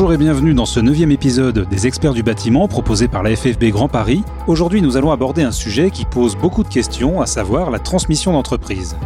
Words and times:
Bonjour 0.00 0.14
et 0.14 0.16
bienvenue 0.16 0.54
dans 0.54 0.64
ce 0.64 0.80
neuvième 0.80 1.10
épisode 1.10 1.68
des 1.68 1.86
experts 1.86 2.14
du 2.14 2.22
bâtiment 2.22 2.68
proposé 2.68 3.06
par 3.06 3.22
la 3.22 3.36
FFB 3.36 3.64
Grand 3.64 3.88
Paris. 3.88 4.24
Aujourd'hui 4.46 4.80
nous 4.80 4.96
allons 4.96 5.10
aborder 5.10 5.42
un 5.42 5.52
sujet 5.52 5.90
qui 5.90 6.06
pose 6.06 6.36
beaucoup 6.36 6.62
de 6.62 6.70
questions, 6.70 7.20
à 7.20 7.26
savoir 7.26 7.70
la 7.70 7.78
transmission 7.78 8.32
d'entreprise. 8.32 8.96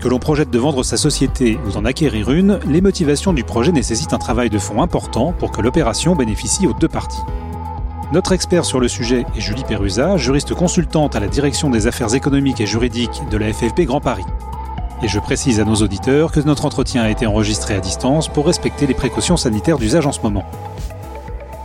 Que 0.00 0.08
l'on 0.08 0.18
projette 0.18 0.50
de 0.50 0.58
vendre 0.58 0.82
sa 0.82 0.96
société 0.96 1.60
ou 1.64 1.70
d'en 1.70 1.84
acquérir 1.84 2.32
une, 2.32 2.58
les 2.66 2.80
motivations 2.80 3.32
du 3.32 3.44
projet 3.44 3.70
nécessitent 3.70 4.14
un 4.14 4.18
travail 4.18 4.50
de 4.50 4.58
fond 4.58 4.82
important 4.82 5.32
pour 5.32 5.52
que 5.52 5.62
l'opération 5.62 6.16
bénéficie 6.16 6.66
aux 6.66 6.74
deux 6.74 6.88
parties. 6.88 7.22
Notre 8.12 8.32
expert 8.32 8.64
sur 8.64 8.80
le 8.80 8.88
sujet 8.88 9.26
est 9.36 9.40
Julie 9.40 9.62
Perrusa, 9.62 10.16
juriste 10.16 10.54
consultante 10.54 11.14
à 11.14 11.20
la 11.20 11.28
direction 11.28 11.70
des 11.70 11.86
affaires 11.86 12.16
économiques 12.16 12.60
et 12.60 12.66
juridiques 12.66 13.22
de 13.30 13.36
la 13.36 13.52
FFB 13.52 13.82
Grand 13.82 14.00
Paris. 14.00 14.26
Et 15.02 15.08
je 15.08 15.20
précise 15.20 15.60
à 15.60 15.64
nos 15.64 15.74
auditeurs 15.74 16.32
que 16.32 16.40
notre 16.40 16.64
entretien 16.64 17.02
a 17.02 17.10
été 17.10 17.26
enregistré 17.26 17.74
à 17.74 17.80
distance 17.80 18.28
pour 18.28 18.46
respecter 18.46 18.86
les 18.86 18.94
précautions 18.94 19.36
sanitaires 19.36 19.76
d'usage 19.76 20.06
en 20.06 20.12
ce 20.12 20.22
moment. 20.22 20.44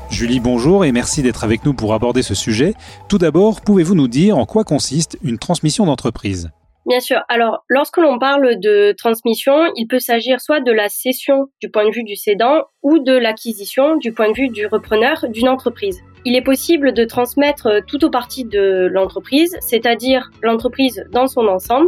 Julie, 0.09 0.41
bonjour 0.41 0.84
et 0.84 0.91
merci 0.91 1.21
d'être 1.21 1.45
avec 1.45 1.63
nous 1.63 1.73
pour 1.73 1.94
aborder 1.94 2.23
ce 2.23 2.35
sujet. 2.35 2.73
Tout 3.07 3.17
d'abord, 3.17 3.62
pouvez-vous 3.62 3.95
nous 3.95 4.09
dire 4.09 4.38
en 4.38 4.45
quoi 4.45 4.66
consiste 4.66 5.17
une 5.23 5.38
transmission 5.38 5.85
d'entreprise? 5.85 6.49
Bien 6.85 6.99
sûr. 6.99 7.21
Alors, 7.30 7.63
lorsque 7.70 7.98
l'on 7.98 8.20
parle 8.20 8.59
de 8.59 8.94
transmission, 8.98 9.54
il 9.77 9.88
peut 9.88 9.99
s'agir 9.99 10.41
soit 10.41 10.59
de 10.59 10.71
la 10.73 10.90
cession 10.90 11.48
du 11.62 11.70
point 11.70 11.85
de 11.85 11.93
vue 11.93 12.04
du 12.04 12.18
cédant 12.18 12.63
ou 12.84 12.99
de 12.99 13.13
l'acquisition 13.13 13.95
du 13.95 14.12
point 14.12 14.29
de 14.29 14.35
vue 14.35 14.49
du 14.49 14.66
repreneur 14.66 15.26
d'une 15.29 15.48
entreprise. 15.48 16.02
Il 16.26 16.35
est 16.35 16.41
possible 16.41 16.93
de 16.93 17.05
transmettre 17.05 17.79
tout 17.88 18.04
ou 18.04 18.09
partie 18.09 18.43
de 18.43 18.90
l'entreprise, 18.91 19.55
c'est-à-dire 19.62 20.32
l'entreprise 20.41 21.05
dans 21.12 21.27
son 21.27 21.48
ensemble, 21.48 21.88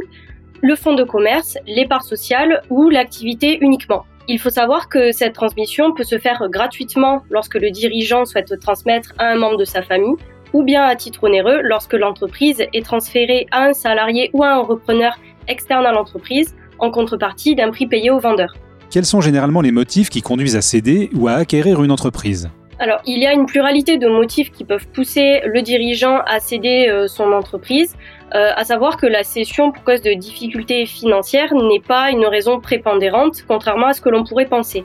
le 0.63 0.77
fonds 0.77 0.95
de 0.95 1.03
commerce, 1.03 1.57
les 1.67 1.85
parts 1.85 2.05
sociales 2.05 2.61
ou 2.69 2.89
l'activité 2.89 3.57
uniquement. 3.59 4.05
Il 4.29 4.39
faut 4.39 4.49
savoir 4.49 4.87
que 4.87 5.11
cette 5.11 5.33
transmission 5.33 5.91
peut 5.91 6.05
se 6.05 6.17
faire 6.17 6.41
gratuitement 6.49 7.21
lorsque 7.29 7.55
le 7.55 7.69
dirigeant 7.69 8.23
souhaite 8.23 8.57
transmettre 8.61 9.13
à 9.17 9.25
un 9.25 9.35
membre 9.35 9.57
de 9.57 9.65
sa 9.65 9.81
famille 9.81 10.15
ou 10.53 10.63
bien 10.63 10.83
à 10.83 10.95
titre 10.95 11.25
onéreux 11.25 11.59
lorsque 11.63 11.93
l'entreprise 11.93 12.63
est 12.71 12.85
transférée 12.85 13.45
à 13.51 13.65
un 13.65 13.73
salarié 13.73 14.29
ou 14.31 14.41
à 14.45 14.51
un 14.51 14.61
repreneur 14.61 15.19
externe 15.49 15.85
à 15.85 15.91
l'entreprise 15.91 16.55
en 16.79 16.91
contrepartie 16.91 17.55
d'un 17.55 17.69
prix 17.69 17.85
payé 17.85 18.09
au 18.09 18.19
vendeur. 18.19 18.53
Quels 18.89 19.05
sont 19.05 19.19
généralement 19.19 19.59
les 19.59 19.73
motifs 19.73 20.09
qui 20.09 20.21
conduisent 20.21 20.55
à 20.55 20.61
céder 20.61 21.09
ou 21.13 21.27
à 21.27 21.33
acquérir 21.33 21.83
une 21.83 21.91
entreprise? 21.91 22.49
Alors, 22.83 22.99
il 23.05 23.19
y 23.19 23.25
a 23.25 23.31
une 23.31 23.45
pluralité 23.45 23.97
de 23.97 24.09
motifs 24.09 24.51
qui 24.51 24.65
peuvent 24.65 24.89
pousser 24.89 25.39
le 25.45 25.61
dirigeant 25.61 26.19
à 26.25 26.41
céder 26.41 26.89
euh, 26.89 27.07
son 27.07 27.31
entreprise, 27.31 27.95
euh, 28.35 28.49
à 28.57 28.65
savoir 28.65 28.97
que 28.97 29.05
la 29.05 29.23
cession 29.23 29.71
pour 29.71 29.85
cause 29.85 30.01
de 30.01 30.11
difficultés 30.11 30.85
financières 30.85 31.53
n'est 31.53 31.79
pas 31.79 32.11
une 32.11 32.25
raison 32.25 32.59
prépondérante, 32.59 33.45
contrairement 33.47 33.87
à 33.87 33.93
ce 33.93 34.01
que 34.01 34.09
l'on 34.09 34.25
pourrait 34.25 34.47
penser. 34.47 34.83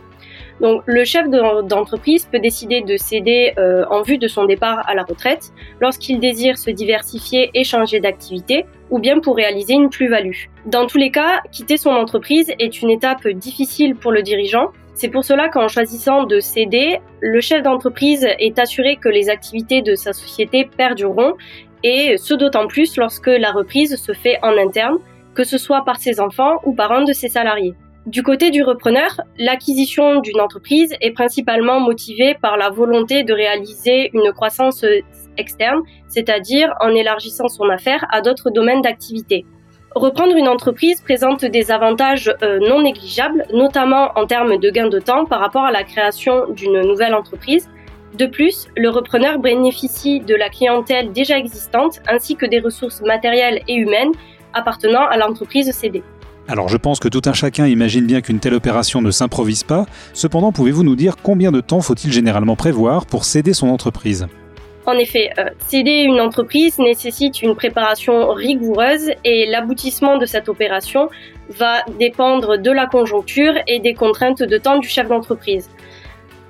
Donc, 0.60 0.82
le 0.86 1.04
chef 1.04 1.28
d'entreprise 1.28 2.28
peut 2.30 2.38
décider 2.38 2.82
de 2.82 2.96
céder 2.96 3.54
euh, 3.58 3.84
en 3.90 4.02
vue 4.02 4.18
de 4.18 4.28
son 4.28 4.44
départ 4.44 4.88
à 4.88 4.94
la 4.94 5.02
retraite 5.02 5.52
lorsqu'il 5.80 6.20
désire 6.20 6.56
se 6.56 6.70
diversifier 6.70 7.50
et 7.52 7.64
changer 7.64 7.98
d'activité 7.98 8.64
ou 8.90 9.00
bien 9.00 9.18
pour 9.18 9.34
réaliser 9.34 9.74
une 9.74 9.90
plus-value. 9.90 10.46
Dans 10.66 10.86
tous 10.86 10.98
les 10.98 11.10
cas, 11.10 11.42
quitter 11.50 11.76
son 11.76 11.90
entreprise 11.90 12.52
est 12.60 12.80
une 12.80 12.90
étape 12.90 13.26
difficile 13.26 13.96
pour 13.96 14.12
le 14.12 14.22
dirigeant. 14.22 14.68
C'est 14.98 15.10
pour 15.10 15.24
cela 15.24 15.48
qu'en 15.48 15.68
choisissant 15.68 16.24
de 16.24 16.40
céder, 16.40 16.98
le 17.20 17.40
chef 17.40 17.62
d'entreprise 17.62 18.26
est 18.40 18.58
assuré 18.58 18.96
que 18.96 19.08
les 19.08 19.30
activités 19.30 19.80
de 19.80 19.94
sa 19.94 20.12
société 20.12 20.68
perdureront 20.76 21.34
et 21.84 22.16
ce 22.18 22.34
d'autant 22.34 22.66
plus 22.66 22.96
lorsque 22.96 23.28
la 23.28 23.52
reprise 23.52 23.94
se 23.94 24.12
fait 24.12 24.40
en 24.42 24.58
interne, 24.58 24.98
que 25.36 25.44
ce 25.44 25.56
soit 25.56 25.84
par 25.84 26.00
ses 26.00 26.18
enfants 26.18 26.56
ou 26.64 26.74
par 26.74 26.90
un 26.90 27.04
de 27.04 27.12
ses 27.12 27.28
salariés. 27.28 27.74
Du 28.06 28.24
côté 28.24 28.50
du 28.50 28.64
repreneur, 28.64 29.20
l'acquisition 29.38 30.18
d'une 30.18 30.40
entreprise 30.40 30.92
est 31.00 31.12
principalement 31.12 31.78
motivée 31.78 32.34
par 32.34 32.56
la 32.56 32.68
volonté 32.68 33.22
de 33.22 33.32
réaliser 33.32 34.10
une 34.14 34.32
croissance 34.32 34.84
externe, 35.36 35.80
c'est-à-dire 36.08 36.74
en 36.80 36.92
élargissant 36.92 37.46
son 37.46 37.68
affaire 37.68 38.04
à 38.10 38.20
d'autres 38.20 38.50
domaines 38.50 38.82
d'activité. 38.82 39.46
Reprendre 39.94 40.36
une 40.36 40.48
entreprise 40.48 41.00
présente 41.00 41.44
des 41.44 41.70
avantages 41.70 42.32
euh, 42.42 42.58
non 42.60 42.82
négligeables, 42.82 43.46
notamment 43.54 44.12
en 44.16 44.26
termes 44.26 44.58
de 44.58 44.70
gain 44.70 44.88
de 44.88 44.98
temps 44.98 45.24
par 45.24 45.40
rapport 45.40 45.64
à 45.64 45.72
la 45.72 45.82
création 45.82 46.50
d'une 46.50 46.82
nouvelle 46.82 47.14
entreprise. 47.14 47.68
De 48.16 48.26
plus, 48.26 48.68
le 48.76 48.90
repreneur 48.90 49.38
bénéficie 49.38 50.20
de 50.20 50.34
la 50.34 50.50
clientèle 50.50 51.12
déjà 51.12 51.38
existante 51.38 52.00
ainsi 52.06 52.36
que 52.36 52.44
des 52.44 52.60
ressources 52.60 53.00
matérielles 53.00 53.62
et 53.66 53.74
humaines 53.74 54.12
appartenant 54.52 55.06
à 55.06 55.16
l'entreprise 55.16 55.70
cédée. 55.72 56.02
Alors 56.48 56.68
je 56.68 56.76
pense 56.76 57.00
que 57.00 57.08
tout 57.08 57.22
un 57.26 57.34
chacun 57.34 57.66
imagine 57.66 58.06
bien 58.06 58.20
qu'une 58.20 58.40
telle 58.40 58.54
opération 58.54 59.02
ne 59.02 59.10
s'improvise 59.10 59.64
pas. 59.64 59.86
Cependant, 60.12 60.52
pouvez-vous 60.52 60.82
nous 60.82 60.96
dire 60.96 61.16
combien 61.22 61.50
de 61.50 61.60
temps 61.60 61.80
faut-il 61.80 62.12
généralement 62.12 62.56
prévoir 62.56 63.04
pour 63.04 63.24
céder 63.24 63.52
son 63.52 63.68
entreprise? 63.68 64.26
En 64.88 64.96
effet, 64.96 65.30
euh, 65.38 65.50
céder 65.66 66.00
une 66.00 66.18
entreprise 66.18 66.78
nécessite 66.78 67.42
une 67.42 67.54
préparation 67.54 68.32
rigoureuse 68.32 69.10
et 69.22 69.44
l'aboutissement 69.44 70.16
de 70.16 70.24
cette 70.24 70.48
opération 70.48 71.10
va 71.50 71.82
dépendre 71.98 72.56
de 72.56 72.70
la 72.70 72.86
conjoncture 72.86 73.52
et 73.66 73.80
des 73.80 73.92
contraintes 73.92 74.42
de 74.42 74.56
temps 74.56 74.78
du 74.78 74.88
chef 74.88 75.06
d'entreprise. 75.08 75.68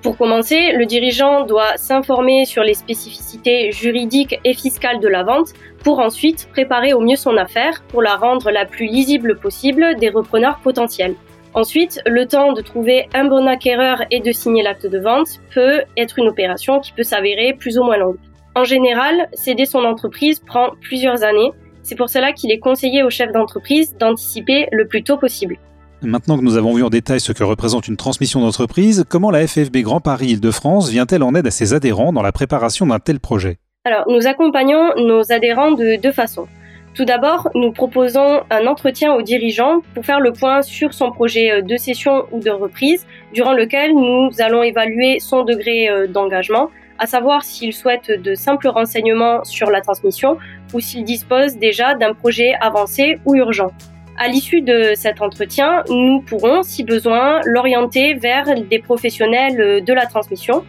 Pour 0.02 0.16
commencer, 0.16 0.70
le 0.70 0.86
dirigeant 0.86 1.46
doit 1.46 1.76
s'informer 1.76 2.44
sur 2.44 2.62
les 2.62 2.74
spécificités 2.74 3.72
juridiques 3.72 4.38
et 4.44 4.54
fiscales 4.54 5.00
de 5.00 5.08
la 5.08 5.24
vente 5.24 5.48
pour 5.82 5.98
ensuite 5.98 6.48
préparer 6.52 6.92
au 6.92 7.00
mieux 7.00 7.16
son 7.16 7.36
affaire 7.36 7.82
pour 7.88 8.02
la 8.02 8.14
rendre 8.14 8.52
la 8.52 8.66
plus 8.66 8.86
lisible 8.86 9.36
possible 9.40 9.96
des 9.96 10.10
repreneurs 10.10 10.60
potentiels. 10.62 11.16
Ensuite, 11.54 12.00
le 12.06 12.24
temps 12.26 12.52
de 12.52 12.60
trouver 12.60 13.08
un 13.14 13.24
bon 13.24 13.48
acquéreur 13.48 14.04
et 14.12 14.20
de 14.20 14.30
signer 14.30 14.62
l'acte 14.62 14.86
de 14.86 15.00
vente 15.00 15.40
peut 15.52 15.82
être 15.96 16.20
une 16.20 16.28
opération 16.28 16.78
qui 16.78 16.92
peut 16.92 17.02
s'avérer 17.02 17.52
plus 17.52 17.78
ou 17.78 17.82
moins 17.82 17.96
longue. 17.96 18.18
En 18.58 18.64
général, 18.64 19.28
céder 19.34 19.66
son 19.66 19.84
entreprise 19.84 20.40
prend 20.40 20.70
plusieurs 20.80 21.22
années. 21.22 21.52
C'est 21.84 21.94
pour 21.94 22.08
cela 22.08 22.32
qu'il 22.32 22.50
est 22.50 22.58
conseillé 22.58 23.04
au 23.04 23.08
chef 23.08 23.30
d'entreprise 23.30 23.94
d'anticiper 23.96 24.66
le 24.72 24.88
plus 24.88 25.04
tôt 25.04 25.16
possible. 25.16 25.58
Maintenant 26.02 26.36
que 26.36 26.42
nous 26.42 26.56
avons 26.56 26.74
vu 26.74 26.82
en 26.82 26.90
détail 26.90 27.20
ce 27.20 27.30
que 27.30 27.44
représente 27.44 27.86
une 27.86 27.96
transmission 27.96 28.40
d'entreprise, 28.40 29.04
comment 29.08 29.30
la 29.30 29.46
FFB 29.46 29.76
Grand 29.82 30.00
Paris 30.00 30.30
Île-de-France 30.30 30.90
vient-elle 30.90 31.22
en 31.22 31.36
aide 31.36 31.46
à 31.46 31.52
ses 31.52 31.72
adhérents 31.72 32.12
dans 32.12 32.20
la 32.20 32.32
préparation 32.32 32.84
d'un 32.84 32.98
tel 32.98 33.20
projet? 33.20 33.58
Alors, 33.84 34.02
nous 34.08 34.26
accompagnons 34.26 34.90
nos 34.96 35.30
adhérents 35.30 35.70
de 35.70 35.94
deux 35.94 36.10
façons. 36.10 36.48
Tout 36.94 37.04
d'abord, 37.04 37.48
nous 37.54 37.70
proposons 37.70 38.40
un 38.50 38.66
entretien 38.66 39.14
aux 39.14 39.22
dirigeants 39.22 39.82
pour 39.94 40.04
faire 40.04 40.18
le 40.18 40.32
point 40.32 40.62
sur 40.62 40.94
son 40.94 41.12
projet 41.12 41.62
de 41.62 41.76
cession 41.76 42.24
ou 42.32 42.40
de 42.40 42.50
reprise, 42.50 43.06
durant 43.32 43.52
lequel 43.52 43.94
nous 43.94 44.30
allons 44.40 44.64
évaluer 44.64 45.20
son 45.20 45.44
degré 45.44 45.88
euh, 45.88 46.08
d'engagement, 46.08 46.70
à 46.98 47.06
savoir 47.06 47.44
s'il 47.44 47.72
souhaite 47.72 48.10
de 48.10 48.34
simples 48.34 48.68
renseignements 48.68 49.44
sur 49.44 49.70
la 49.70 49.80
transmission 49.80 50.38
ou 50.74 50.80
s'il 50.80 51.04
dispose 51.04 51.56
déjà 51.56 51.94
d'un 51.94 52.14
projet 52.14 52.54
avancé 52.60 53.18
ou 53.24 53.34
urgent. 53.34 53.70
À 54.18 54.28
l'issue 54.28 54.62
de 54.62 54.94
cet 54.96 55.22
entretien, 55.22 55.84
nous 55.88 56.20
pourrons, 56.22 56.62
si 56.62 56.82
besoin, 56.82 57.40
l'orienter 57.44 58.14
vers 58.14 58.46
des 58.60 58.80
professionnels 58.80 59.84
de 59.84 59.92
la 59.92 60.06
transmission 60.06 60.64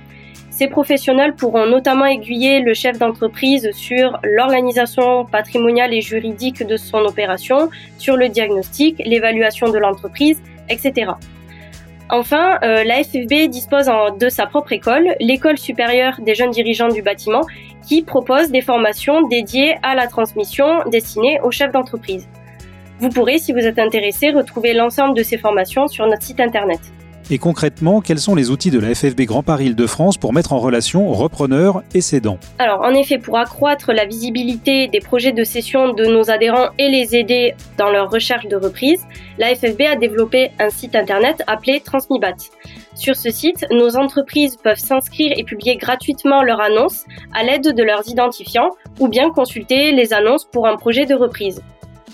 ces 0.59 0.67
professionnels 0.67 1.35
pourront 1.35 1.67
notamment 1.67 2.03
aiguiller 2.03 2.59
le 2.59 2.73
chef 2.73 2.99
d'entreprise 2.99 3.71
sur 3.71 4.19
l'organisation 4.23 5.23
patrimoniale 5.23 5.93
et 5.93 6.01
juridique 6.01 6.67
de 6.67 6.75
son 6.75 6.97
opération, 6.97 7.69
sur 7.97 8.17
le 8.17 8.27
diagnostic, 8.27 9.01
l'évaluation 9.05 9.69
de 9.69 9.77
l'entreprise, 9.77 10.41
etc. 10.67 11.11
Enfin, 12.11 12.57
euh, 12.63 12.83
la 12.83 13.03
FFB 13.03 13.49
dispose 13.49 13.85
de 14.19 14.29
sa 14.29 14.47
propre 14.47 14.73
école, 14.73 15.15
l'école 15.19 15.59
supérieure 15.59 16.19
des 16.19 16.33
jeunes 16.33 16.49
dirigeants 16.49 16.87
du 16.87 17.03
bâtiment, 17.03 17.41
qui 17.87 18.01
propose 18.01 18.49
des 18.49 18.61
formations 18.61 19.27
dédiées 19.27 19.75
à 19.83 19.93
la 19.93 20.07
transmission 20.07 20.83
destinées 20.89 21.39
aux 21.43 21.51
chefs 21.51 21.71
d'entreprise. 21.71 22.27
Vous 22.99 23.09
pourrez, 23.09 23.37
si 23.37 23.53
vous 23.53 23.59
êtes 23.59 23.77
intéressé, 23.77 24.31
retrouver 24.31 24.73
l'ensemble 24.73 25.15
de 25.15 25.23
ces 25.23 25.37
formations 25.37 25.87
sur 25.87 26.07
notre 26.07 26.23
site 26.23 26.39
internet. 26.39 26.79
Et 27.31 27.37
concrètement, 27.37 28.01
quels 28.01 28.17
sont 28.17 28.33
les 28.33 28.49
outils 28.49 28.71
de 28.71 28.79
la 28.79 28.95
FFB 28.95 29.21
Grand 29.21 29.43
Paris 29.43 29.67
Île-de-France 29.67 30.17
pour 30.17 30.33
mettre 30.33 30.51
en 30.51 30.57
relation 30.57 31.11
repreneurs 31.13 31.83
et 31.93 32.01
cédants? 32.01 32.39
Alors, 32.57 32.81
en 32.81 32.91
effet, 32.91 33.19
pour 33.19 33.37
accroître 33.37 33.93
la 33.93 34.05
visibilité 34.05 34.87
des 34.87 34.99
projets 34.99 35.31
de 35.31 35.43
cession 35.43 35.93
de 35.93 36.05
nos 36.05 36.31
adhérents 36.31 36.69
et 36.79 36.89
les 36.89 37.15
aider 37.15 37.53
dans 37.77 37.91
leur 37.91 38.09
recherche 38.09 38.47
de 38.47 38.55
reprise, 38.55 39.05
la 39.37 39.53
FFB 39.53 39.81
a 39.81 39.95
développé 39.95 40.49
un 40.57 40.71
site 40.71 40.95
internet 40.95 41.43
appelé 41.45 41.81
Transmibat. 41.81 42.33
Sur 42.95 43.15
ce 43.15 43.29
site, 43.29 43.63
nos 43.69 43.95
entreprises 43.95 44.57
peuvent 44.57 44.79
s'inscrire 44.79 45.31
et 45.37 45.43
publier 45.43 45.77
gratuitement 45.77 46.41
leurs 46.41 46.61
annonces 46.61 47.05
à 47.33 47.43
l'aide 47.43 47.75
de 47.75 47.83
leurs 47.83 48.09
identifiants 48.09 48.71
ou 48.99 49.07
bien 49.07 49.29
consulter 49.29 49.91
les 49.91 50.13
annonces 50.13 50.45
pour 50.45 50.65
un 50.65 50.77
projet 50.77 51.05
de 51.05 51.13
reprise. 51.13 51.61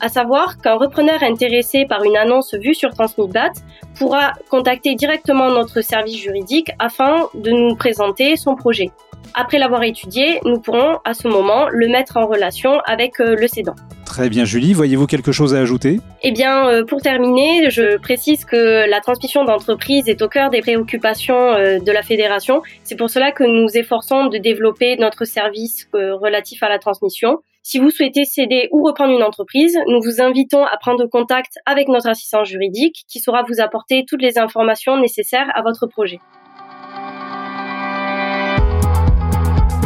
À 0.01 0.09
savoir 0.09 0.57
qu'un 0.61 0.75
repreneur 0.75 1.23
intéressé 1.23 1.85
par 1.87 2.03
une 2.03 2.17
annonce 2.17 2.53
vue 2.53 2.75
sur 2.75 2.91
Transmitbat 2.91 3.51
pourra 3.97 4.33
contacter 4.49 4.95
directement 4.95 5.49
notre 5.49 5.81
service 5.81 6.17
juridique 6.17 6.71
afin 6.79 7.29
de 7.33 7.51
nous 7.51 7.75
présenter 7.75 8.35
son 8.35 8.55
projet. 8.55 8.91
Après 9.33 9.57
l'avoir 9.57 9.83
étudié, 9.83 10.39
nous 10.45 10.59
pourrons 10.59 10.99
à 11.03 11.13
ce 11.13 11.27
moment 11.27 11.67
le 11.69 11.87
mettre 11.87 12.17
en 12.17 12.27
relation 12.27 12.79
avec 12.85 13.19
euh, 13.19 13.35
le 13.35 13.47
cédant. 13.47 13.75
Très 14.05 14.29
bien 14.29 14.45
Julie, 14.45 14.73
voyez-vous 14.73 15.07
quelque 15.07 15.31
chose 15.31 15.55
à 15.55 15.59
ajouter? 15.59 15.99
Eh 16.23 16.31
bien, 16.31 16.69
euh, 16.69 16.85
pour 16.85 17.01
terminer, 17.01 17.69
je 17.69 17.97
précise 17.97 18.45
que 18.45 18.89
la 18.89 19.01
transmission 19.01 19.43
d'entreprise 19.43 20.07
est 20.07 20.21
au 20.21 20.29
cœur 20.29 20.49
des 20.51 20.61
préoccupations 20.61 21.53
euh, 21.53 21.79
de 21.79 21.91
la 21.91 22.01
fédération. 22.01 22.61
C'est 22.83 22.95
pour 22.95 23.09
cela 23.09 23.31
que 23.31 23.43
nous 23.43 23.67
efforçons 23.75 24.27
de 24.27 24.37
développer 24.37 24.95
notre 24.97 25.25
service 25.25 25.89
relatif 25.93 26.63
à 26.63 26.69
la 26.69 26.79
transmission. 26.79 27.39
Si 27.67 27.79
vous 27.79 27.89
souhaitez 27.89 28.25
céder 28.25 28.69
ou 28.71 28.83
reprendre 28.83 29.11
une 29.11 29.23
entreprise, 29.23 29.75
nous 29.87 29.99
vous 29.99 30.21
invitons 30.21 30.63
à 30.65 30.77
prendre 30.77 31.07
contact 31.07 31.57
avec 31.65 31.87
notre 31.87 32.07
assistant 32.07 32.43
juridique 32.43 33.05
qui 33.07 33.19
saura 33.19 33.41
vous 33.41 33.59
apporter 33.59 34.05
toutes 34.07 34.21
les 34.21 34.37
informations 34.37 35.01
nécessaires 35.01 35.51
à 35.55 35.63
votre 35.63 35.87
projet. 35.87 36.19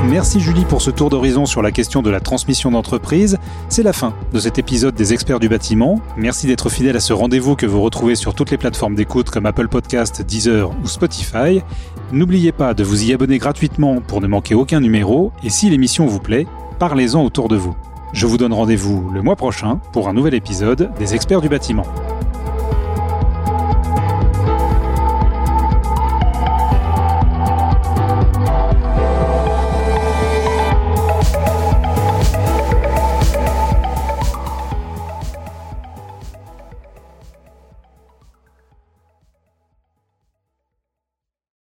Merci 0.09 0.41
Julie 0.41 0.65
pour 0.65 0.81
ce 0.81 0.91
tour 0.91 1.09
d'horizon 1.09 1.45
sur 1.45 1.61
la 1.61 1.71
question 1.71 2.01
de 2.01 2.09
la 2.09 2.19
transmission 2.19 2.69
d'entreprise. 2.69 3.37
C'est 3.69 3.83
la 3.83 3.93
fin 3.93 4.13
de 4.33 4.39
cet 4.39 4.59
épisode 4.59 4.95
des 4.95 5.13
experts 5.13 5.39
du 5.39 5.47
bâtiment. 5.47 6.01
Merci 6.17 6.47
d'être 6.47 6.69
fidèle 6.69 6.97
à 6.97 6.99
ce 6.99 7.13
rendez-vous 7.13 7.55
que 7.55 7.65
vous 7.65 7.81
retrouvez 7.81 8.15
sur 8.15 8.35
toutes 8.35 8.51
les 8.51 8.57
plateformes 8.57 8.95
d'écoute 8.95 9.29
comme 9.29 9.45
Apple 9.45 9.69
Podcast, 9.69 10.21
Deezer 10.21 10.69
ou 10.83 10.87
Spotify. 10.87 11.61
N'oubliez 12.11 12.51
pas 12.51 12.73
de 12.73 12.83
vous 12.83 13.09
y 13.09 13.13
abonner 13.13 13.37
gratuitement 13.37 14.01
pour 14.01 14.19
ne 14.19 14.27
manquer 14.27 14.53
aucun 14.53 14.81
numéro 14.81 15.31
et 15.45 15.49
si 15.49 15.69
l'émission 15.69 16.07
vous 16.07 16.19
plaît, 16.19 16.45
parlez-en 16.79 17.23
autour 17.23 17.49
de 17.49 17.57
vous. 17.57 17.75
Je 18.13 18.25
vous 18.25 18.37
donne 18.37 18.53
rendez-vous 18.53 19.09
le 19.13 19.21
mois 19.21 19.35
prochain 19.35 19.79
pour 19.91 20.07
un 20.07 20.13
nouvel 20.13 20.33
épisode 20.33 20.91
des 20.97 21.13
experts 21.13 21.41
du 21.41 21.49
bâtiment. 21.49 21.85